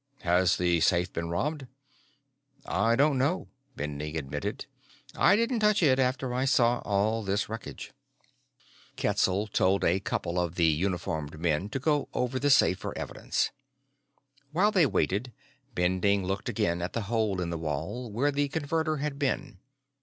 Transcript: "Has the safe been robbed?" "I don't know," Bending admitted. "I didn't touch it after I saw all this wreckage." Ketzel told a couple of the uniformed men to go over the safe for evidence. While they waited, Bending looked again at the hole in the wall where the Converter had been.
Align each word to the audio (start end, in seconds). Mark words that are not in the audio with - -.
"Has 0.21 0.57
the 0.57 0.79
safe 0.81 1.13
been 1.13 1.29
robbed?" 1.29 1.67
"I 2.65 2.95
don't 2.95 3.19
know," 3.19 3.49
Bending 3.75 4.17
admitted. 4.17 4.65
"I 5.15 5.35
didn't 5.35 5.59
touch 5.59 5.83
it 5.83 5.99
after 5.99 6.33
I 6.33 6.45
saw 6.45 6.79
all 6.79 7.21
this 7.21 7.47
wreckage." 7.47 7.91
Ketzel 8.95 9.45
told 9.45 9.83
a 9.83 9.99
couple 9.99 10.39
of 10.39 10.55
the 10.55 10.65
uniformed 10.65 11.39
men 11.39 11.69
to 11.69 11.77
go 11.77 12.09
over 12.15 12.39
the 12.39 12.49
safe 12.49 12.79
for 12.79 12.97
evidence. 12.97 13.51
While 14.51 14.71
they 14.71 14.87
waited, 14.87 15.33
Bending 15.75 16.25
looked 16.25 16.49
again 16.49 16.81
at 16.81 16.93
the 16.93 17.01
hole 17.03 17.39
in 17.39 17.51
the 17.51 17.59
wall 17.59 18.11
where 18.11 18.31
the 18.31 18.47
Converter 18.49 18.97
had 18.97 19.19
been. 19.19 19.59